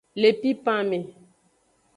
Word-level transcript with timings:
Le 0.21 0.29
pipan 0.41 0.83
me. 0.89 0.97